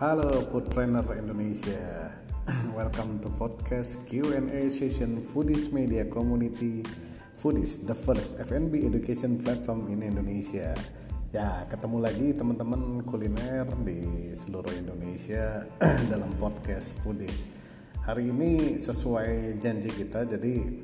Halo 0.00 0.48
Food 0.48 0.72
Trainer 0.72 1.04
Indonesia. 1.12 2.08
Welcome 2.72 3.20
to 3.20 3.28
podcast 3.36 4.08
Q&A 4.08 4.72
session 4.72 5.20
Foodies 5.20 5.76
Media 5.76 6.08
Community. 6.08 6.80
Foodies, 7.36 7.84
the 7.84 7.92
first 7.92 8.40
F&B 8.40 8.88
education 8.88 9.36
platform 9.36 9.92
in 9.92 10.00
Indonesia. 10.00 10.72
Ya, 11.36 11.68
ketemu 11.68 12.00
lagi 12.00 12.32
teman-teman 12.32 13.04
kuliner 13.04 13.68
di 13.84 14.32
seluruh 14.32 14.72
Indonesia 14.72 15.68
dalam 16.16 16.32
podcast 16.40 16.96
Foodies. 17.04 17.52
Hari 18.00 18.32
ini 18.32 18.80
sesuai 18.80 19.60
janji 19.60 19.92
kita, 19.92 20.24
jadi 20.24 20.80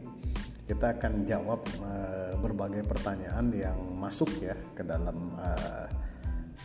kita 0.68 1.00
akan 1.00 1.24
jawab 1.24 1.64
uh, 1.80 2.36
berbagai 2.44 2.84
pertanyaan 2.84 3.48
yang 3.56 3.80
masuk 3.96 4.28
ya 4.44 4.52
ke 4.76 4.84
dalam 4.84 5.32
uh, 5.40 5.88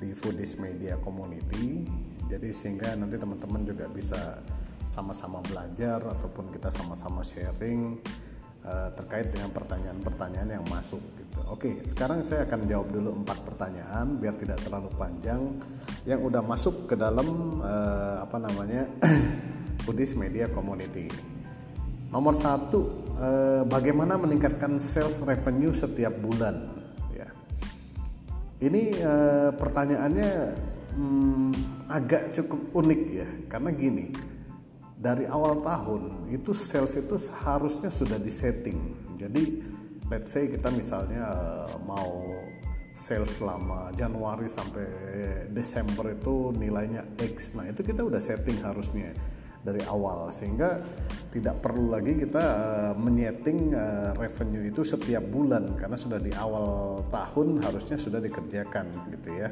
di 0.04 0.12
Foodies 0.12 0.60
Media 0.60 1.00
Community 1.00 2.11
jadi 2.32 2.48
sehingga 2.56 2.96
nanti 2.96 3.20
teman-teman 3.20 3.68
juga 3.68 3.92
bisa 3.92 4.40
sama-sama 4.88 5.44
belajar 5.44 6.00
ataupun 6.00 6.48
kita 6.48 6.72
sama-sama 6.72 7.20
sharing 7.28 8.00
uh, 8.64 8.90
terkait 8.96 9.32
dengan 9.32 9.52
pertanyaan-pertanyaan 9.52 10.60
yang 10.60 10.66
masuk 10.72 11.04
gitu. 11.20 11.40
Oke, 11.52 11.84
sekarang 11.84 12.24
saya 12.24 12.48
akan 12.48 12.68
jawab 12.72 12.88
dulu 12.92 13.12
empat 13.20 13.44
pertanyaan 13.44 14.16
biar 14.16 14.40
tidak 14.40 14.64
terlalu 14.64 14.88
panjang 14.96 15.60
yang 16.08 16.24
udah 16.24 16.40
masuk 16.40 16.88
ke 16.88 16.96
dalam 16.96 17.60
uh, 17.60 18.24
apa 18.24 18.38
namanya 18.40 18.88
Foodies 19.84 20.16
Media 20.16 20.48
Community. 20.48 21.12
Nomor 22.12 22.36
satu, 22.36 23.12
uh, 23.20 23.64
bagaimana 23.68 24.20
meningkatkan 24.20 24.76
sales 24.80 25.24
revenue 25.24 25.72
setiap 25.72 26.12
bulan? 26.20 26.80
Ya, 27.16 27.28
ini 28.60 29.00
pertanyaannya 29.56 30.32
hmm, 30.96 31.52
agak 31.92 32.32
cukup 32.36 32.62
unik 32.84 33.02
ya. 33.12 33.30
Karena 33.48 33.70
gini 33.74 34.12
dari 35.02 35.26
awal 35.26 35.66
tahun 35.66 36.30
itu 36.30 36.54
sales 36.54 36.94
itu 36.94 37.18
seharusnya 37.18 37.90
sudah 37.90 38.22
disetting. 38.22 38.78
Jadi 39.18 39.44
let's 40.14 40.30
say 40.30 40.46
kita 40.46 40.70
misalnya 40.70 41.26
eh, 41.26 41.76
mau 41.88 42.30
sales 42.92 43.32
selama 43.40 43.96
Januari 43.96 44.52
sampai 44.52 44.86
Desember 45.50 46.12
itu 46.12 46.52
nilainya 46.54 47.18
X. 47.18 47.56
Nah 47.56 47.66
itu 47.72 47.82
kita 47.82 48.04
udah 48.04 48.20
setting 48.20 48.60
harusnya 48.62 49.16
dari 49.64 49.82
awal. 49.88 50.28
Sehingga 50.30 50.78
tidak 51.32 51.64
perlu 51.64 51.96
lagi 51.96 52.20
kita 52.20 52.44
uh, 52.44 52.94
menyeting 53.00 53.72
uh, 53.72 54.12
revenue 54.20 54.68
itu 54.68 54.84
setiap 54.84 55.24
bulan. 55.24 55.80
Karena 55.80 55.96
sudah 55.96 56.20
di 56.20 56.36
awal 56.36 57.00
tahun 57.08 57.64
harusnya 57.64 57.96
sudah 57.96 58.20
dikerjakan 58.20 58.92
gitu 59.08 59.30
ya 59.40 59.50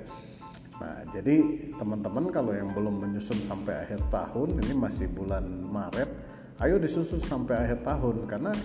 Nah, 0.79 1.03
jadi 1.11 1.35
teman-teman 1.75 2.31
kalau 2.31 2.55
yang 2.55 2.71
belum 2.71 3.03
menyusun 3.03 3.43
sampai 3.43 3.83
akhir 3.83 4.07
tahun, 4.07 4.63
ini 4.63 4.73
masih 4.73 5.11
bulan 5.11 5.43
Maret, 5.43 6.09
ayo 6.63 6.79
disusun 6.79 7.19
sampai 7.19 7.67
akhir 7.67 7.83
tahun 7.83 8.23
karena 8.27 8.55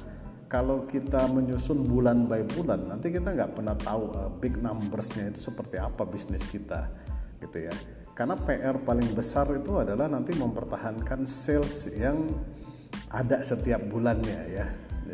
kalau 0.46 0.86
kita 0.86 1.26
menyusun 1.26 1.90
bulan 1.90 2.30
by 2.30 2.46
bulan, 2.46 2.86
nanti 2.86 3.10
kita 3.10 3.34
nggak 3.34 3.58
pernah 3.58 3.74
tahu 3.74 4.02
uh, 4.14 4.30
big 4.38 4.62
numbersnya 4.62 5.34
itu 5.34 5.42
seperti 5.42 5.82
apa 5.82 6.06
bisnis 6.06 6.46
kita, 6.46 6.86
gitu 7.42 7.66
ya. 7.66 7.74
Karena 8.14 8.38
PR 8.38 8.78
paling 8.78 9.10
besar 9.10 9.50
itu 9.50 9.74
adalah 9.74 10.06
nanti 10.06 10.30
mempertahankan 10.38 11.26
sales 11.26 11.98
yang 11.98 12.30
ada 13.10 13.42
setiap 13.42 13.82
bulannya 13.90 14.40
ya. 14.54 14.66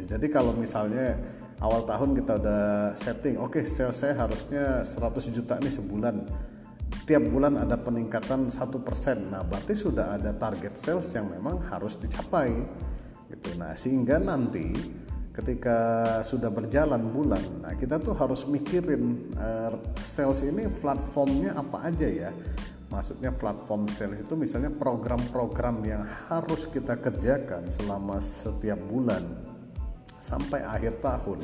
Jadi 0.05 0.29
kalau 0.29 0.53
misalnya 0.53 1.17
awal 1.65 1.89
tahun 1.89 2.13
kita 2.21 2.37
udah 2.37 2.65
setting, 2.93 3.41
oke 3.41 3.57
okay, 3.57 3.65
sales 3.65 3.97
saya 3.97 4.13
harusnya 4.21 4.85
100 4.85 5.33
juta 5.33 5.57
nih 5.57 5.73
sebulan 5.73 6.17
tiap 7.05 7.23
bulan 7.27 7.57
ada 7.61 7.77
peningkatan 7.81 8.49
satu 8.53 8.81
persen. 8.83 9.33
Nah, 9.33 9.45
berarti 9.45 9.73
sudah 9.77 10.17
ada 10.17 10.35
target 10.37 10.75
sales 10.77 11.09
yang 11.17 11.31
memang 11.31 11.61
harus 11.69 11.97
dicapai. 12.01 12.51
Gitu. 13.31 13.57
Nah, 13.57 13.73
sehingga 13.79 14.19
nanti 14.19 14.73
ketika 15.31 15.79
sudah 16.27 16.51
berjalan 16.51 17.01
bulan, 17.15 17.63
nah 17.63 17.73
kita 17.79 18.03
tuh 18.03 18.13
harus 18.19 18.45
mikirin 18.51 19.31
uh, 19.39 19.73
sales 20.03 20.43
ini 20.43 20.67
platformnya 20.69 21.55
apa 21.57 21.87
aja 21.87 22.09
ya. 22.09 22.31
Maksudnya 22.91 23.31
platform 23.31 23.87
sales 23.87 24.27
itu 24.27 24.35
misalnya 24.35 24.75
program-program 24.75 25.77
yang 25.87 26.03
harus 26.27 26.67
kita 26.67 26.99
kerjakan 26.99 27.71
selama 27.71 28.19
setiap 28.19 28.83
bulan 28.91 29.23
sampai 30.21 30.67
akhir 30.67 31.01
tahun 31.01 31.41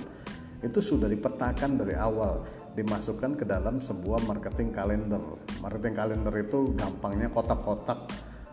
itu 0.61 0.81
sudah 0.83 1.09
dipetakan 1.09 1.81
dari 1.81 1.95
awal 1.95 2.45
dimasukkan 2.77 3.41
ke 3.41 3.45
dalam 3.49 3.81
sebuah 3.81 4.29
marketing 4.29 4.69
kalender. 4.71 5.23
Marketing 5.65 5.97
kalender 5.97 6.35
itu 6.37 6.77
gampangnya 6.77 7.33
kotak-kotak 7.33 8.05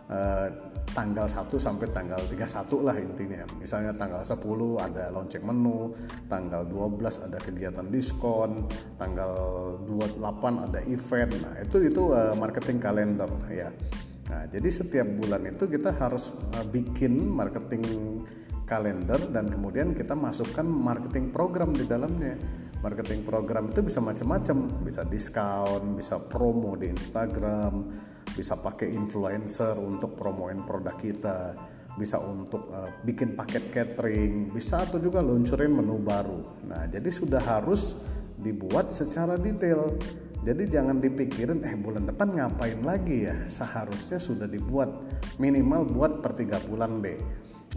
eh, 0.08 0.48
tanggal 0.96 1.26
1 1.28 1.50
sampai 1.60 1.92
tanggal 1.92 2.20
31 2.24 2.86
lah 2.86 2.96
intinya. 2.96 3.44
Misalnya 3.60 3.92
tanggal 3.92 4.24
10 4.24 4.40
ada 4.80 5.12
lonceng 5.12 5.44
menu, 5.44 5.92
tanggal 6.24 6.64
12 6.64 7.28
ada 7.28 7.38
kegiatan 7.38 7.86
diskon, 7.92 8.64
tanggal 8.96 9.32
28 9.84 10.64
ada 10.72 10.80
event. 10.88 11.32
Nah, 11.44 11.54
itu 11.60 11.76
itu 11.84 12.02
eh, 12.16 12.32
marketing 12.32 12.78
kalender 12.80 13.30
ya. 13.52 13.68
Nah, 14.24 14.48
jadi 14.48 14.68
setiap 14.72 15.08
bulan 15.20 15.44
itu 15.44 15.68
kita 15.68 15.92
harus 16.00 16.32
eh, 16.56 16.64
bikin 16.64 17.28
marketing 17.28 17.84
kalender 18.64 19.20
dan 19.28 19.52
kemudian 19.52 19.92
kita 19.92 20.16
masukkan 20.16 20.64
marketing 20.64 21.28
program 21.28 21.76
di 21.76 21.84
dalamnya 21.84 22.63
marketing 22.84 23.24
program 23.24 23.72
itu 23.72 23.80
bisa 23.80 24.04
macam-macam. 24.04 24.84
Bisa 24.84 25.08
diskon 25.08 25.96
bisa 25.96 26.20
promo 26.20 26.76
di 26.76 26.92
Instagram 26.92 27.72
bisa 28.34 28.58
pakai 28.58 28.90
influencer 28.92 29.78
untuk 29.78 30.18
promoin 30.18 30.66
produk 30.66 30.96
kita 30.98 31.38
bisa 31.94 32.18
untuk 32.18 32.66
uh, 32.74 32.90
bikin 33.06 33.38
paket 33.38 33.70
catering 33.70 34.50
bisa 34.50 34.82
atau 34.82 34.98
juga 34.98 35.22
luncurin 35.22 35.70
menu 35.70 36.02
baru. 36.02 36.66
Nah 36.66 36.90
jadi 36.90 37.06
sudah 37.06 37.38
harus 37.38 38.02
dibuat 38.34 38.90
secara 38.90 39.38
detail. 39.38 39.94
Jadi 40.44 40.68
jangan 40.68 41.00
dipikirin 41.00 41.64
eh 41.64 41.72
bulan 41.78 42.04
depan 42.04 42.36
ngapain 42.36 42.82
lagi 42.84 43.30
ya? 43.30 43.48
Seharusnya 43.48 44.20
sudah 44.20 44.44
dibuat 44.44 44.90
minimal 45.40 45.88
buat 45.88 46.12
per 46.20 46.36
tiga 46.36 46.60
bulan 46.60 47.00
deh 47.00 47.16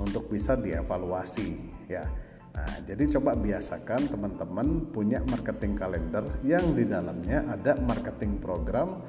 untuk 0.01 0.28
bisa 0.28 0.59
dievaluasi 0.59 1.50
ya 1.88 2.26
Nah, 2.57 2.81
jadi 2.81 3.06
coba 3.13 3.38
biasakan 3.38 4.09
teman-teman 4.09 4.90
punya 4.90 5.22
marketing 5.22 5.78
kalender 5.78 6.25
yang 6.41 6.73
di 6.73 6.90
dalamnya 6.90 7.53
ada 7.53 7.78
marketing 7.78 8.41
program 8.41 9.06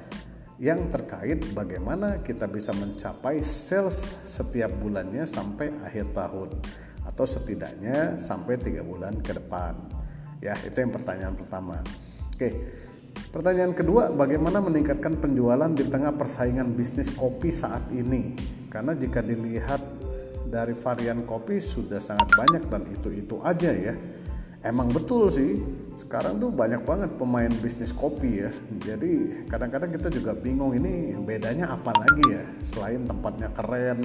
yang 0.61 0.93
terkait 0.93 1.49
bagaimana 1.57 2.21
kita 2.21 2.45
bisa 2.45 2.75
mencapai 2.77 3.41
sales 3.41 3.97
setiap 4.29 4.69
bulannya 4.77 5.25
sampai 5.25 5.73
akhir 5.81 6.13
tahun 6.13 6.61
atau 7.09 7.25
setidaknya 7.25 8.21
sampai 8.21 8.61
tiga 8.61 8.85
bulan 8.85 9.17
ke 9.17 9.33
depan. 9.33 9.73
Ya, 10.45 10.53
itu 10.61 10.77
yang 10.77 10.93
pertanyaan 10.93 11.33
pertama. 11.33 11.81
Oke. 12.29 12.49
Pertanyaan 13.33 13.73
kedua, 13.73 14.13
bagaimana 14.13 14.61
meningkatkan 14.61 15.17
penjualan 15.17 15.67
di 15.73 15.89
tengah 15.89 16.13
persaingan 16.15 16.77
bisnis 16.77 17.11
kopi 17.11 17.49
saat 17.49 17.89
ini? 17.91 18.37
Karena 18.69 18.93
jika 18.95 19.19
dilihat 19.25 19.98
dari 20.49 20.73
varian 20.73 21.23
kopi 21.23 21.61
sudah 21.61 22.01
sangat 22.01 22.33
banyak 22.33 22.65
dan 22.67 22.83
itu-itu 22.89 23.37
aja 23.45 23.71
ya. 23.71 23.95
Emang 24.59 24.91
betul 24.91 25.31
sih, 25.31 25.55
sekarang 25.95 26.35
tuh 26.35 26.51
banyak 26.51 26.83
banget 26.83 27.15
pemain 27.15 27.47
bisnis 27.63 27.95
kopi 27.95 28.43
ya. 28.43 28.51
Jadi 28.83 29.45
kadang-kadang 29.47 29.95
kita 29.95 30.11
juga 30.11 30.35
bingung 30.35 30.75
ini 30.75 31.15
bedanya 31.15 31.71
apa 31.71 31.95
lagi 31.95 32.25
ya 32.27 32.43
selain 32.59 33.07
tempatnya 33.07 33.55
keren, 33.55 34.03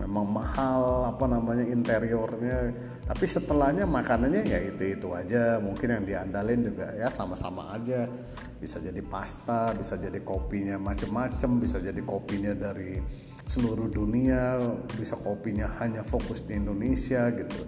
memang 0.00 0.26
mahal 0.32 1.12
apa 1.12 1.28
namanya 1.28 1.68
interiornya 1.68 2.72
tapi 3.04 3.24
setelahnya 3.28 3.84
makanannya 3.84 4.48
ya 4.48 4.58
itu 4.64 4.96
itu 4.96 5.08
aja 5.12 5.60
mungkin 5.60 5.92
yang 5.92 6.04
diandalin 6.08 6.72
juga 6.72 6.88
ya 6.96 7.12
sama-sama 7.12 7.76
aja 7.76 8.08
bisa 8.56 8.80
jadi 8.80 9.04
pasta 9.04 9.76
bisa 9.76 10.00
jadi 10.00 10.24
kopinya 10.24 10.80
macem-macem 10.80 11.60
bisa 11.60 11.76
jadi 11.84 12.00
kopinya 12.00 12.56
dari 12.56 12.96
seluruh 13.50 13.90
dunia 13.90 14.62
bisa 14.94 15.18
kopinya 15.18 15.74
hanya 15.82 16.06
fokus 16.06 16.46
di 16.46 16.54
Indonesia 16.54 17.26
gitu 17.34 17.60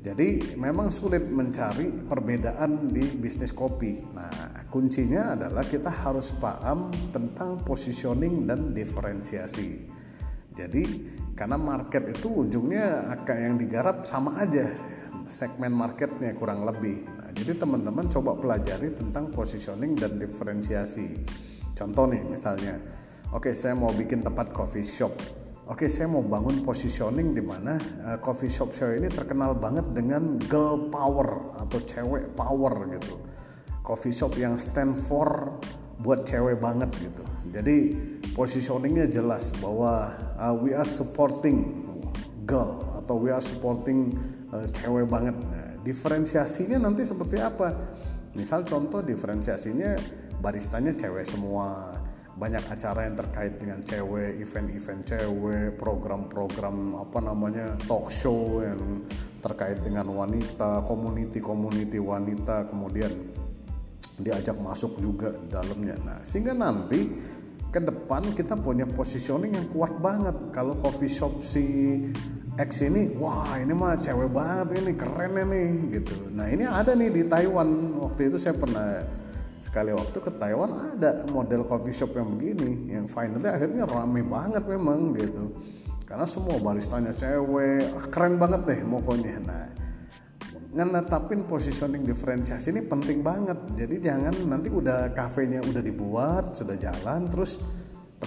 jadi 0.00 0.56
memang 0.56 0.88
sulit 0.88 1.28
mencari 1.28 1.92
perbedaan 2.08 2.88
di 2.88 3.04
bisnis 3.20 3.52
kopi. 3.52 4.00
Nah, 4.16 4.64
kuncinya 4.72 5.36
adalah 5.36 5.60
kita 5.60 5.92
harus 5.92 6.32
paham 6.40 6.88
tentang 7.12 7.60
positioning 7.60 8.48
dan 8.48 8.72
diferensiasi. 8.72 9.84
Jadi 10.56 10.84
karena 11.36 11.60
market 11.60 12.16
itu 12.16 12.48
ujungnya 12.48 13.12
akan 13.12 13.36
yang 13.40 13.54
digarap 13.60 14.08
sama 14.08 14.40
aja 14.40 14.72
segmen 15.24 15.72
marketnya 15.72 16.36
kurang 16.36 16.68
lebih 16.68 17.06
nah, 17.06 17.32
jadi 17.32 17.56
teman-teman 17.56 18.12
coba 18.12 18.36
pelajari 18.36 18.92
tentang 18.92 19.32
positioning 19.32 19.96
dan 19.96 20.20
diferensiasi 20.20 21.22
contoh 21.72 22.10
nih 22.10 22.20
misalnya 22.28 22.76
oke 23.34 23.50
saya 23.54 23.74
mau 23.74 23.90
bikin 23.94 24.22
tempat 24.22 24.54
coffee 24.54 24.86
shop. 24.86 25.14
Oke, 25.70 25.86
saya 25.86 26.10
mau 26.10 26.18
bangun 26.18 26.66
positioning 26.66 27.30
di 27.30 27.38
mana 27.38 27.78
uh, 28.02 28.18
coffee 28.18 28.50
shop 28.50 28.74
saya 28.74 28.98
ini 28.98 29.06
terkenal 29.06 29.54
banget 29.54 29.86
dengan 29.94 30.34
girl 30.50 30.90
power 30.90 31.54
atau 31.62 31.78
cewek 31.86 32.34
power 32.34 32.90
gitu. 32.90 33.22
Coffee 33.78 34.10
shop 34.10 34.34
yang 34.34 34.58
stand 34.58 34.98
for 34.98 35.62
buat 36.02 36.26
cewek 36.26 36.58
banget 36.58 36.90
gitu. 36.98 37.22
Jadi 37.54 37.94
positioningnya 38.34 39.06
jelas 39.14 39.54
bahwa 39.62 40.10
uh, 40.42 40.54
we 40.58 40.74
are 40.74 40.82
supporting 40.82 41.86
girl 42.42 42.82
atau 42.98 43.14
we 43.22 43.30
are 43.30 43.38
supporting 43.38 44.18
uh, 44.50 44.66
cewek 44.74 45.06
banget. 45.06 45.38
Nah, 45.38 45.78
diferensiasinya 45.86 46.82
nanti 46.82 47.06
seperti 47.06 47.38
apa? 47.38 47.78
Misal 48.34 48.66
contoh 48.66 49.06
diferensiasinya 49.06 49.94
baristanya 50.42 50.98
cewek 50.98 51.22
semua 51.22 51.89
banyak 52.40 52.64
acara 52.72 53.04
yang 53.04 53.20
terkait 53.20 53.60
dengan 53.60 53.84
cewek, 53.84 54.40
event-event 54.40 55.02
cewek, 55.04 55.76
program-program 55.76 56.96
apa 56.96 57.18
namanya 57.20 57.76
talk 57.84 58.08
show 58.08 58.64
yang 58.64 59.04
terkait 59.44 59.84
dengan 59.84 60.08
wanita, 60.08 60.80
community-community 60.88 62.00
wanita, 62.00 62.64
kemudian 62.64 63.12
diajak 64.16 64.56
masuk 64.56 64.96
juga 65.04 65.36
dalamnya. 65.52 66.00
Nah, 66.00 66.18
sehingga 66.24 66.56
nanti 66.56 67.12
ke 67.68 67.80
depan 67.80 68.32
kita 68.32 68.56
punya 68.56 68.88
positioning 68.88 69.60
yang 69.60 69.68
kuat 69.68 70.00
banget. 70.00 70.48
Kalau 70.56 70.80
coffee 70.80 71.12
shop 71.12 71.44
si 71.44 71.64
X 72.56 72.88
ini, 72.88 73.20
wah 73.20 73.60
ini 73.60 73.76
mah 73.76 74.00
cewek 74.00 74.32
banget 74.32 74.80
ini, 74.80 74.96
keren 74.96 75.36
ini 75.44 75.92
gitu. 75.92 76.32
Nah, 76.32 76.48
ini 76.48 76.64
ada 76.64 76.96
nih 76.96 77.12
di 77.12 77.22
Taiwan. 77.28 78.00
Waktu 78.00 78.32
itu 78.32 78.36
saya 78.40 78.56
pernah 78.56 79.04
sekali 79.60 79.92
waktu 79.92 80.18
ke 80.24 80.32
Taiwan 80.40 80.96
ada 80.96 81.28
model 81.28 81.68
coffee 81.68 81.92
shop 81.92 82.16
yang 82.16 82.32
begini 82.32 82.96
yang 82.96 83.04
finally 83.04 83.44
akhirnya 83.44 83.84
rame 83.84 84.24
banget 84.24 84.64
memang 84.64 85.12
gitu. 85.12 85.52
Karena 86.08 86.26
semua 86.26 86.58
baristanya 86.58 87.12
cewek 87.14 87.92
ah, 87.94 88.06
keren 88.08 88.40
banget 88.40 88.66
deh 88.66 88.80
pokoknya 88.88 89.38
nah 89.44 89.68
ngetapin 90.70 91.44
positioning 91.44 92.08
diferensiasi 92.08 92.72
ini 92.72 92.82
penting 92.88 93.20
banget. 93.20 93.58
Jadi 93.76 94.00
jangan 94.00 94.34
nanti 94.48 94.72
udah 94.72 95.12
kafenya 95.12 95.60
udah 95.60 95.82
dibuat 95.84 96.56
sudah 96.56 96.80
jalan 96.80 97.28
terus 97.28 97.60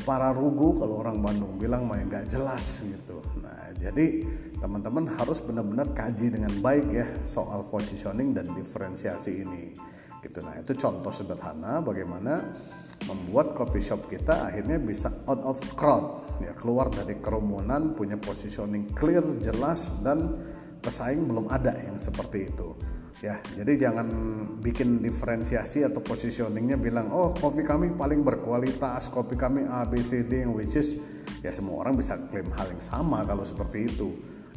para 0.06 0.30
rugu 0.34 0.78
kalau 0.78 1.02
orang 1.02 1.18
Bandung 1.18 1.58
bilang 1.58 1.90
mah 1.90 1.98
nggak 1.98 2.30
jelas 2.30 2.86
gitu. 2.86 3.26
Nah 3.42 3.74
jadi 3.82 4.22
teman-teman 4.62 5.18
harus 5.18 5.42
benar-benar 5.42 5.98
kaji 5.98 6.30
dengan 6.30 6.54
baik 6.62 6.88
ya 6.94 7.08
soal 7.26 7.66
positioning 7.68 8.38
dan 8.38 8.48
diferensiasi 8.54 9.44
ini 9.44 9.93
gitu. 10.24 10.40
Nah 10.40 10.56
itu 10.64 10.72
contoh 10.80 11.12
sederhana 11.12 11.84
bagaimana 11.84 12.56
membuat 13.04 13.52
coffee 13.52 13.84
shop 13.84 14.08
kita 14.08 14.48
akhirnya 14.48 14.80
bisa 14.80 15.12
out 15.28 15.44
of 15.44 15.60
crowd. 15.76 16.24
Ya 16.40 16.56
keluar 16.56 16.88
dari 16.88 17.20
kerumunan 17.20 17.94
punya 17.94 18.16
positioning 18.16 18.96
clear 18.96 19.22
jelas 19.44 20.02
dan 20.02 20.34
pesaing 20.80 21.28
belum 21.28 21.52
ada 21.52 21.76
yang 21.78 22.00
seperti 22.00 22.50
itu. 22.50 22.74
Ya 23.24 23.40
jadi 23.56 23.88
jangan 23.88 24.08
bikin 24.60 25.00
diferensiasi 25.00 25.84
atau 25.88 26.04
positioningnya 26.04 26.76
bilang 26.76 27.12
oh 27.12 27.32
kopi 27.32 27.64
kami 27.64 27.96
paling 27.96 28.24
berkualitas 28.24 29.08
kopi 29.12 29.40
kami 29.40 29.64
A 29.68 29.88
B 29.88 30.00
C 30.04 30.28
D 30.28 30.44
yang 30.44 30.52
which 30.52 30.76
is 30.76 31.00
ya 31.40 31.52
semua 31.52 31.84
orang 31.84 31.96
bisa 32.00 32.20
klaim 32.32 32.52
hal 32.56 32.72
yang 32.72 32.84
sama 32.84 33.24
kalau 33.28 33.44
seperti 33.44 33.92
itu. 33.92 34.10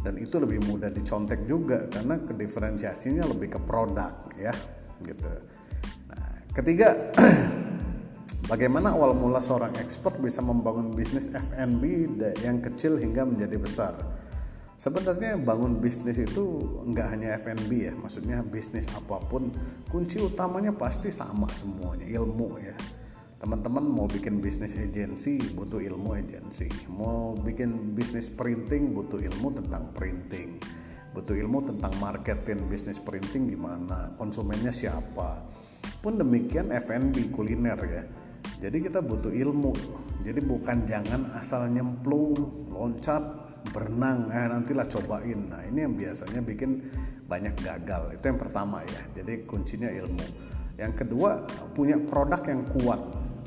Dan 0.06 0.22
itu 0.22 0.38
lebih 0.38 0.62
mudah 0.70 0.86
dicontek 0.94 1.50
juga 1.50 1.90
karena 1.90 2.22
kediferensiasinya 2.22 3.26
lebih 3.26 3.58
ke 3.58 3.60
produk 3.66 4.30
ya 4.38 4.54
gitu 5.04 5.28
Ketiga, 6.56 7.12
bagaimana 8.50 8.96
awal 8.96 9.12
mula 9.12 9.44
seorang 9.44 9.76
expert 9.76 10.16
bisa 10.24 10.40
membangun 10.40 10.96
bisnis 10.96 11.28
F&B 11.28 12.08
yang 12.40 12.64
kecil 12.64 12.96
hingga 12.96 13.28
menjadi 13.28 13.60
besar? 13.60 13.92
Sebenarnya 14.80 15.36
bangun 15.36 15.84
bisnis 15.84 16.16
itu 16.16 16.64
nggak 16.80 17.06
hanya 17.12 17.36
F&B 17.36 17.68
ya, 17.68 17.92
maksudnya 17.92 18.40
bisnis 18.40 18.88
apa 18.96 19.20
pun 19.28 19.52
kunci 19.92 20.16
utamanya 20.16 20.72
pasti 20.72 21.12
sama 21.12 21.44
semuanya 21.52 22.08
ilmu 22.08 22.56
ya. 22.56 22.72
Teman-teman 23.36 23.84
mau 23.84 24.08
bikin 24.08 24.40
bisnis 24.40 24.80
agensi 24.80 25.36
butuh 25.52 25.84
ilmu 25.84 26.16
agensi, 26.16 26.72
mau 26.88 27.36
bikin 27.36 27.92
bisnis 27.92 28.32
printing 28.32 28.96
butuh 28.96 29.20
ilmu 29.20 29.60
tentang 29.60 29.92
printing, 29.92 30.56
butuh 31.16 31.32
ilmu 31.32 31.64
tentang 31.64 31.96
marketing 31.96 32.68
bisnis 32.68 33.00
printing 33.00 33.48
gimana, 33.48 34.12
konsumennya 34.20 34.68
siapa 34.68 35.48
pun 36.04 36.20
demikian 36.20 36.68
F&B 36.70 37.32
kuliner 37.32 37.80
ya. 37.82 38.04
Jadi 38.60 38.84
kita 38.84 39.00
butuh 39.00 39.32
ilmu. 39.32 39.72
Jadi 40.22 40.40
bukan 40.44 40.84
jangan 40.84 41.34
asal 41.38 41.72
nyemplung, 41.72 42.68
loncat, 42.70 43.22
berenang, 43.70 44.30
eh 44.30 44.46
nantilah 44.46 44.86
cobain. 44.86 45.50
Nah 45.50 45.62
ini 45.66 45.82
yang 45.86 45.94
biasanya 45.94 46.40
bikin 46.42 46.84
banyak 47.26 47.54
gagal. 47.58 48.18
Itu 48.18 48.24
yang 48.30 48.38
pertama 48.40 48.82
ya. 48.86 49.02
Jadi 49.22 49.46
kuncinya 49.46 49.90
ilmu. 49.90 50.26
Yang 50.76 50.92
kedua 51.06 51.42
punya 51.74 51.98
produk 51.98 52.42
yang 52.46 52.62
kuat. 52.70 53.00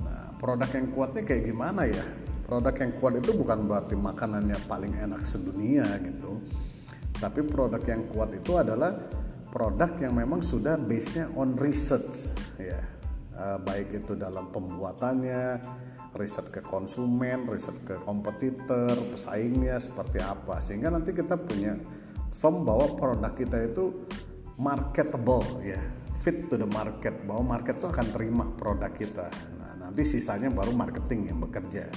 Nah 0.04 0.36
produk 0.40 0.70
yang 0.74 0.88
kuat 0.92 1.10
ini 1.16 1.22
kayak 1.24 1.44
gimana 1.48 1.88
ya? 1.88 2.06
Produk 2.44 2.76
yang 2.76 2.92
kuat 2.98 3.14
itu 3.22 3.32
bukan 3.36 3.70
berarti 3.70 3.96
makanannya 3.96 4.58
paling 4.66 4.94
enak 4.98 5.22
sedunia 5.24 5.86
gitu. 6.02 6.42
Tapi 7.20 7.44
produk 7.44 7.84
yang 7.84 8.08
kuat 8.08 8.32
itu 8.32 8.56
adalah 8.56 8.96
produk 9.52 9.92
yang 10.00 10.16
memang 10.16 10.40
sudah 10.40 10.80
base-nya 10.80 11.32
on 11.36 11.60
research. 11.60 12.34
Ya 12.56 13.00
uh, 13.40 13.58
baik 13.64 14.04
itu 14.04 14.14
dalam 14.20 14.52
pembuatannya 14.52 15.64
riset 16.14 16.52
ke 16.52 16.60
konsumen, 16.60 17.48
riset 17.48 17.86
ke 17.86 17.96
kompetitor, 18.02 18.98
pesaingnya 19.14 19.80
seperti 19.80 20.20
apa. 20.20 20.60
Sehingga 20.60 20.92
nanti 20.92 21.16
kita 21.16 21.40
punya 21.40 21.78
firm 22.30 22.68
bahwa 22.68 22.98
produk 23.00 23.34
kita 23.34 23.58
itu 23.72 24.06
marketable 24.60 25.64
ya. 25.64 25.80
Fit 26.20 26.52
to 26.52 26.60
the 26.60 26.68
market 26.68 27.24
bahwa 27.24 27.56
market 27.56 27.80
itu 27.80 27.88
akan 27.88 28.08
terima 28.12 28.46
produk 28.52 28.92
kita. 28.92 29.32
Nah 29.56 29.88
nanti 29.88 30.04
sisanya 30.04 30.52
baru 30.52 30.76
marketing 30.76 31.32
yang 31.32 31.40
bekerja 31.40 31.88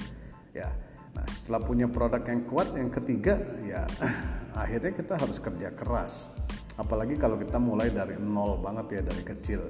ya. 0.55 0.69
Nah 1.11 1.25
setelah 1.27 1.59
punya 1.59 1.91
produk 1.91 2.23
yang 2.23 2.47
kuat 2.47 2.71
yang 2.71 2.87
ketiga 2.87 3.35
ya 3.67 3.83
akhirnya 4.53 4.93
kita 4.93 5.17
harus 5.17 5.37
kerja 5.41 5.73
keras. 5.73 6.41
Apalagi 6.77 7.17
kalau 7.21 7.37
kita 7.37 7.61
mulai 7.61 7.93
dari 7.93 8.17
nol 8.17 8.57
banget 8.61 8.99
ya 8.99 9.01
dari 9.05 9.23
kecil. 9.25 9.61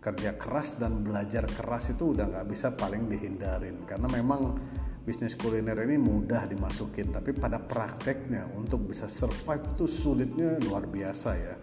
Kerja 0.00 0.34
keras 0.40 0.80
dan 0.80 1.04
belajar 1.04 1.44
keras 1.44 1.92
itu 1.92 2.16
udah 2.16 2.26
nggak 2.30 2.46
bisa 2.48 2.72
paling 2.74 3.06
dihindarin. 3.06 3.84
Karena 3.84 4.08
memang 4.08 4.56
bisnis 5.04 5.36
kuliner 5.36 5.76
ini 5.84 5.96
mudah 5.96 6.46
dimasukin 6.46 7.10
tapi 7.10 7.32
pada 7.32 7.56
prakteknya 7.56 8.52
untuk 8.52 8.84
bisa 8.88 9.08
survive 9.08 9.76
itu 9.76 9.84
sulitnya 9.84 10.56
luar 10.64 10.88
biasa 10.88 11.30
ya. 11.36 11.54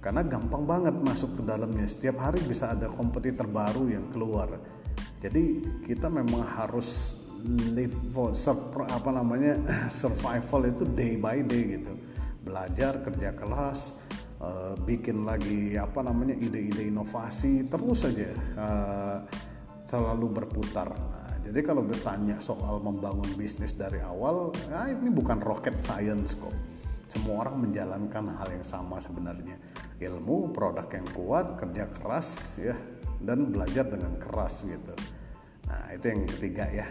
Karena 0.00 0.20
gampang 0.24 0.64
banget 0.68 0.96
masuk 0.96 1.40
ke 1.40 1.42
dalamnya. 1.44 1.88
Setiap 1.88 2.20
hari 2.20 2.40
bisa 2.44 2.72
ada 2.72 2.88
kompetitor 2.92 3.48
baru 3.48 3.88
yang 3.88 4.12
keluar. 4.12 4.48
Jadi 5.20 5.64
kita 5.88 6.12
memang 6.12 6.44
harus 6.44 7.20
live 7.44 7.92
for 8.12 8.32
apa 8.88 9.10
namanya 9.12 9.60
survival 9.92 10.64
itu 10.64 10.84
day 10.96 11.20
by 11.20 11.44
day 11.44 11.76
gitu 11.76 12.13
belajar 12.44 13.00
kerja 13.00 13.32
keras 13.32 14.04
uh, 14.44 14.76
bikin 14.84 15.24
lagi 15.24 15.80
apa 15.80 16.04
namanya 16.04 16.36
ide-ide 16.36 16.92
inovasi 16.92 17.64
terus 17.64 18.04
saja 18.04 18.30
uh, 18.60 19.18
selalu 19.88 20.44
berputar. 20.44 20.92
Nah, 20.92 21.40
jadi 21.44 21.60
kalau 21.64 21.84
bertanya 21.84 22.40
soal 22.40 22.80
membangun 22.80 23.28
bisnis 23.36 23.76
dari 23.76 24.00
awal, 24.00 24.52
nah 24.72 24.88
ini 24.88 25.12
bukan 25.12 25.40
rocket 25.40 25.76
science 25.80 26.36
kok. 26.36 26.52
Semua 27.04 27.46
orang 27.46 27.68
menjalankan 27.68 28.32
hal 28.40 28.48
yang 28.48 28.66
sama 28.66 28.98
sebenarnya. 28.98 29.54
Ilmu, 30.00 30.50
produk 30.50 30.88
yang 30.90 31.06
kuat, 31.14 31.54
kerja 31.60 31.86
keras 31.86 32.58
ya 32.58 32.74
dan 33.22 33.54
belajar 33.54 33.86
dengan 33.86 34.18
keras 34.18 34.66
gitu. 34.66 34.94
Nah, 35.68 35.94
itu 35.94 36.04
yang 36.10 36.22
ketiga 36.26 36.64
ya. 36.68 36.86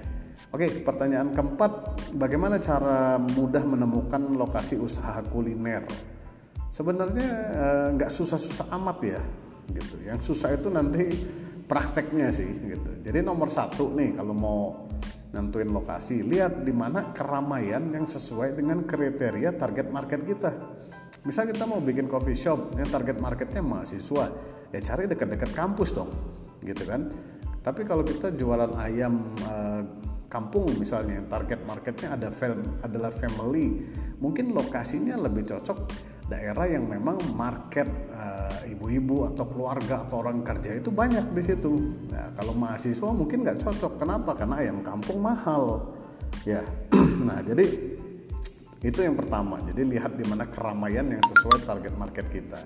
Oke, 0.53 0.69
pertanyaan 0.85 1.33
keempat, 1.33 1.97
bagaimana 2.13 2.61
cara 2.61 3.17
mudah 3.17 3.65
menemukan 3.65 4.21
lokasi 4.37 4.77
usaha 4.77 5.17
kuliner? 5.25 6.13
sebenarnya 6.73 7.29
eh, 7.53 7.87
nggak 7.93 8.09
uh, 8.09 8.15
susah-susah 8.17 8.73
amat 8.81 8.97
ya 9.05 9.21
gitu. 9.69 10.01
Yang 10.01 10.33
susah 10.33 10.57
itu 10.57 10.67
nanti 10.73 11.05
prakteknya 11.69 12.33
sih 12.33 12.49
gitu. 12.49 12.91
Jadi 13.05 13.21
nomor 13.21 13.53
satu 13.53 13.93
nih 13.93 14.17
kalau 14.17 14.33
mau 14.33 14.89
nentuin 15.33 15.69
lokasi 15.69 16.25
lihat 16.25 16.65
di 16.65 16.73
mana 16.73 17.13
keramaian 17.13 17.93
yang 17.93 18.09
sesuai 18.09 18.57
dengan 18.57 18.83
kriteria 18.89 19.53
target 19.53 19.87
market 19.93 20.25
kita. 20.25 20.51
Misal 21.23 21.47
kita 21.47 21.63
mau 21.63 21.79
bikin 21.79 22.09
coffee 22.09 22.35
shop 22.35 22.75
yang 22.75 22.89
target 22.89 23.21
marketnya 23.21 23.63
mahasiswa 23.63 24.25
ya 24.73 24.79
cari 24.81 25.05
dekat-dekat 25.07 25.53
kampus 25.53 25.93
dong 25.93 26.09
gitu 26.65 26.83
kan. 26.89 27.07
Tapi 27.63 27.87
kalau 27.87 28.03
kita 28.03 28.35
jualan 28.35 28.75
ayam 28.75 29.23
uh, 29.47 29.81
kampung 30.33 30.65
misalnya 30.81 31.21
target 31.29 31.61
marketnya 31.61 32.17
ada 32.17 32.33
fam 32.33 32.57
adalah 32.81 33.13
family 33.13 33.85
mungkin 34.17 34.49
lokasinya 34.49 35.13
lebih 35.21 35.45
cocok 35.45 36.09
daerah 36.33 36.65
yang 36.65 36.87
memang 36.87 37.19
market 37.35 37.85
eh, 38.09 38.73
ibu-ibu 38.73 39.27
uh, 39.27 39.29
atau 39.35 39.45
keluarga 39.45 40.07
atau 40.07 40.23
orang 40.23 40.41
kerja 40.41 40.79
itu 40.79 40.89
banyak 40.89 41.35
di 41.35 41.43
situ. 41.43 41.71
Nah, 42.09 42.31
kalau 42.33 42.55
mahasiswa 42.55 43.09
mungkin 43.11 43.43
nggak 43.43 43.59
cocok. 43.59 43.99
Kenapa? 43.99 44.31
Karena 44.33 44.63
ayam 44.63 44.79
kampung 44.81 45.19
mahal. 45.19 45.93
Ya, 46.47 46.63
nah 47.27 47.43
jadi 47.43 47.67
itu 48.83 48.99
yang 48.99 49.15
pertama. 49.19 49.59
Jadi 49.67 49.81
lihat 49.83 50.15
di 50.15 50.25
mana 50.27 50.47
keramaian 50.47 51.07
yang 51.07 51.23
sesuai 51.23 51.67
target 51.67 51.93
market 51.95 52.25
kita. 52.31 52.61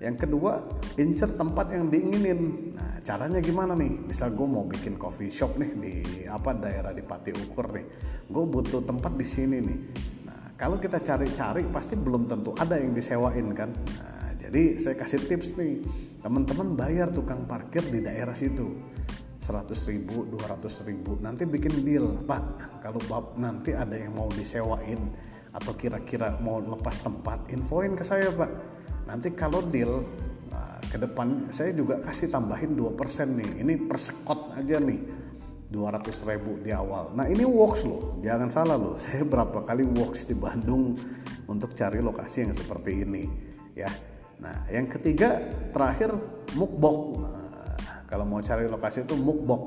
Yang 0.00 0.16
kedua 0.16 0.64
insert 0.96 1.36
tempat 1.36 1.76
yang 1.76 1.92
diinginin. 1.92 2.72
Nah 2.72 3.04
caranya 3.04 3.36
gimana 3.44 3.76
nih? 3.76 4.08
Misal 4.08 4.32
gue 4.32 4.48
mau 4.48 4.64
bikin 4.64 4.96
coffee 4.96 5.28
shop 5.28 5.60
nih 5.60 5.70
di 5.76 5.94
apa 6.24 6.56
daerah 6.56 6.96
di 6.96 7.04
Pati 7.04 7.36
Ukur 7.36 7.68
nih. 7.76 7.86
Gue 8.32 8.48
butuh 8.48 8.80
tempat 8.80 9.12
di 9.12 9.26
sini 9.28 9.60
nih. 9.60 9.78
Nah 10.24 10.56
kalau 10.56 10.80
kita 10.80 11.04
cari-cari 11.04 11.68
pasti 11.68 12.00
belum 12.00 12.24
tentu 12.32 12.56
ada 12.56 12.80
yang 12.80 12.96
disewain 12.96 13.52
kan? 13.52 13.68
Nah, 13.76 14.32
jadi 14.40 14.80
saya 14.80 14.96
kasih 14.96 15.20
tips 15.28 15.60
nih. 15.60 15.84
Teman-teman 16.24 16.80
bayar 16.80 17.12
tukang 17.12 17.44
parkir 17.44 17.84
di 17.84 18.00
daerah 18.00 18.32
situ. 18.32 18.72
100 19.44 19.72
ribu 19.92 20.24
200 20.32 20.88
ribu 20.88 21.20
nanti 21.20 21.44
bikin 21.44 21.84
deal. 21.84 22.24
Pak 22.24 22.80
kalau 22.80 23.04
bab 23.04 23.36
nanti 23.36 23.76
ada 23.76 24.00
yang 24.00 24.16
mau 24.16 24.32
disewain 24.32 25.12
atau 25.50 25.74
kira-kira 25.74 26.38
mau 26.40 26.62
lepas 26.62 27.02
tempat 27.02 27.50
infoin 27.50 27.98
ke 27.98 28.06
saya 28.06 28.30
pak 28.30 28.69
nanti 29.10 29.34
kalau 29.34 29.58
deal 29.66 30.06
nah, 30.46 30.78
ke 30.86 30.94
depan 30.94 31.50
saya 31.50 31.74
juga 31.74 31.98
kasih 31.98 32.30
tambahin 32.30 32.78
2% 32.78 32.94
nih. 33.34 33.50
Ini 33.66 33.74
persekot 33.90 34.54
aja 34.54 34.78
nih 34.78 35.00
200 35.66 36.30
ribu 36.30 36.62
di 36.62 36.70
awal. 36.70 37.10
Nah 37.18 37.26
ini 37.26 37.42
works 37.42 37.82
loh. 37.82 38.22
Jangan 38.22 38.46
salah 38.46 38.78
loh. 38.78 38.94
Saya 39.04 39.26
berapa 39.26 39.66
kali 39.66 39.82
works 39.82 40.30
di 40.30 40.38
Bandung 40.38 40.94
untuk 41.50 41.74
cari 41.74 41.98
lokasi 41.98 42.46
yang 42.46 42.54
seperti 42.54 43.02
ini 43.02 43.26
ya. 43.74 43.90
Nah 44.38 44.70
yang 44.70 44.86
ketiga 44.86 45.42
terakhir 45.74 46.14
mukbok. 46.54 46.98
Nah, 47.18 47.74
kalau 48.06 48.22
mau 48.26 48.38
cari 48.38 48.70
lokasi 48.70 49.02
itu 49.02 49.18
mukbok. 49.18 49.62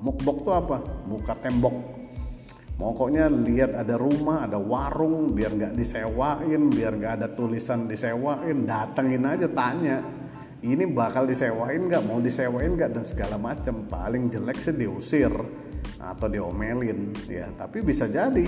Mukbok 0.00 0.36
itu 0.42 0.50
apa? 0.50 0.78
Muka 1.06 1.34
tembok 1.38 1.99
pokoknya 2.80 3.28
lihat 3.28 3.76
ada 3.76 4.00
rumah 4.00 4.48
ada 4.48 4.56
warung 4.56 5.36
biar 5.36 5.52
nggak 5.52 5.76
disewain 5.76 6.72
biar 6.72 6.96
nggak 6.96 7.12
ada 7.20 7.28
tulisan 7.28 7.84
disewain 7.84 8.64
datengin 8.64 9.28
aja 9.28 9.46
tanya 9.52 10.00
ini 10.60 10.84
bakal 10.92 11.24
disewain 11.24 11.88
nggak? 11.88 12.04
Mau 12.04 12.20
disewain 12.20 12.76
nggak? 12.76 12.92
Dan 12.92 13.04
segala 13.08 13.40
macam 13.40 13.88
paling 13.88 14.28
jelek 14.28 14.60
sih 14.60 14.76
diusir 14.76 15.32
atau 15.96 16.28
diomelin 16.28 17.16
ya. 17.24 17.48
Tapi 17.56 17.80
bisa 17.80 18.04
jadi 18.12 18.44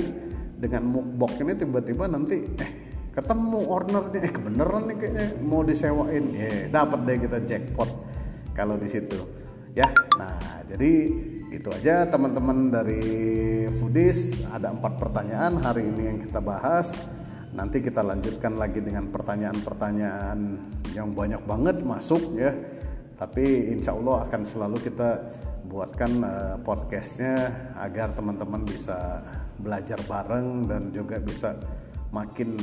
dengan 0.53 0.93
mukbok 0.93 1.41
ini 1.41 1.57
tiba-tiba 1.57 2.05
nanti 2.13 2.37
eh 2.37 2.71
ketemu 3.17 3.65
ownernya. 3.65 4.21
Eh 4.29 4.33
kebeneran 4.33 4.93
nih 4.93 4.97
kayaknya 5.01 5.27
mau 5.41 5.65
disewain. 5.65 6.25
Ya 6.37 6.69
dapat 6.69 7.01
deh 7.09 7.17
kita 7.17 7.39
jackpot 7.49 7.89
kalau 8.53 8.77
di 8.77 8.93
situ. 8.93 9.17
Ya 9.73 9.89
nah 10.21 10.61
jadi 10.69 10.93
itu 11.53 11.69
aja 11.69 12.09
teman-teman 12.09 12.73
dari 12.73 13.05
Foodies 13.77 14.49
ada 14.49 14.73
empat 14.73 14.97
pertanyaan 14.97 15.61
hari 15.61 15.85
ini 15.85 16.09
yang 16.09 16.19
kita 16.19 16.41
bahas. 16.41 17.05
Nanti 17.53 17.85
kita 17.85 18.01
lanjutkan 18.01 18.57
lagi 18.57 18.81
dengan 18.81 19.13
pertanyaan-pertanyaan 19.13 20.39
yang 20.97 21.13
banyak 21.13 21.45
banget 21.45 21.85
masuk 21.85 22.41
ya. 22.41 22.57
Tapi 23.21 23.69
insya 23.69 23.93
Allah 23.93 24.25
akan 24.25 24.43
selalu 24.49 24.81
kita 24.81 25.11
buatkan 25.69 26.13
uh, 26.25 26.57
podcastnya 26.65 27.69
agar 27.77 28.17
teman-teman 28.17 28.65
bisa 28.65 29.21
belajar 29.61 30.01
bareng 30.09 30.65
dan 30.65 30.89
juga 30.89 31.21
bisa 31.21 31.53
makin 32.17 32.57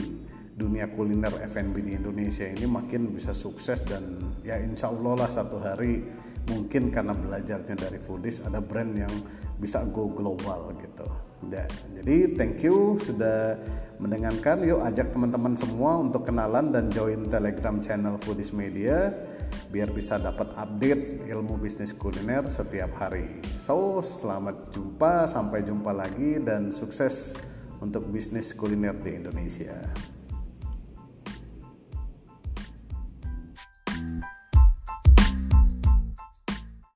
dunia 0.58 0.90
kuliner 0.92 1.32
F&B 1.46 1.80
di 1.80 1.96
Indonesia 1.96 2.44
ini 2.44 2.68
makin 2.68 3.16
bisa 3.16 3.32
sukses 3.32 3.88
dan 3.88 4.20
ya 4.44 4.60
insya 4.60 4.92
Allah 4.92 5.24
lah 5.24 5.30
satu 5.32 5.56
hari 5.64 6.04
mungkin 6.48 6.94
karena 6.94 7.12
belajarnya 7.12 7.76
dari 7.76 8.00
foodies 8.00 8.48
ada 8.48 8.64
brand 8.64 8.96
yang 8.96 9.12
bisa 9.60 9.84
go 9.92 10.08
global 10.08 10.72
gitu. 10.80 11.06
Ya, 11.48 11.64
jadi 11.96 12.36
thank 12.36 12.60
you 12.64 13.00
sudah 13.00 13.56
mendengarkan. 14.00 14.60
Yuk 14.68 14.84
ajak 14.84 15.16
teman-teman 15.16 15.56
semua 15.56 15.96
untuk 16.00 16.28
kenalan 16.28 16.72
dan 16.72 16.92
join 16.92 17.32
telegram 17.32 17.80
channel 17.80 18.20
foodies 18.20 18.52
media 18.52 19.16
biar 19.72 19.88
bisa 19.96 20.20
dapat 20.20 20.52
update 20.60 21.24
ilmu 21.32 21.56
bisnis 21.56 21.96
kuliner 21.96 22.44
setiap 22.52 22.92
hari. 23.00 23.40
So 23.56 24.04
selamat 24.04 24.76
jumpa 24.76 25.32
sampai 25.32 25.64
jumpa 25.64 25.96
lagi 25.96 26.44
dan 26.44 26.76
sukses 26.76 27.40
untuk 27.80 28.12
bisnis 28.12 28.52
kuliner 28.52 28.96
di 29.00 29.16
Indonesia 29.24 29.80